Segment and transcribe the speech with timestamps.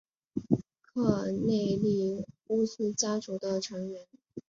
[0.81, 4.07] 科尔内利乌斯家族的成员。